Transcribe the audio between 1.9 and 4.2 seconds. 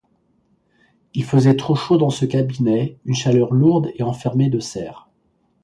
dans ce cabinet, une chaleur lourde et